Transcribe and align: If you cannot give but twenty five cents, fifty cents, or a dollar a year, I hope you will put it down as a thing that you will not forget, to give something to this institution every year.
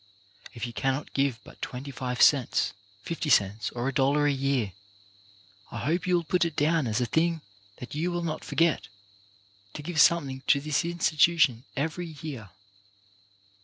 If 0.55 0.65
you 0.65 0.73
cannot 0.73 1.13
give 1.13 1.39
but 1.43 1.61
twenty 1.61 1.91
five 1.91 2.23
cents, 2.23 2.73
fifty 3.03 3.29
cents, 3.29 3.69
or 3.69 3.87
a 3.87 3.93
dollar 3.93 4.25
a 4.25 4.31
year, 4.33 4.73
I 5.69 5.77
hope 5.77 6.07
you 6.07 6.15
will 6.15 6.23
put 6.23 6.43
it 6.43 6.55
down 6.55 6.87
as 6.87 6.99
a 6.99 7.05
thing 7.05 7.41
that 7.77 7.93
you 7.93 8.11
will 8.11 8.23
not 8.23 8.43
forget, 8.43 8.87
to 9.75 9.83
give 9.83 10.01
something 10.01 10.41
to 10.47 10.59
this 10.59 10.83
institution 10.83 11.65
every 11.77 12.17
year. 12.19 12.49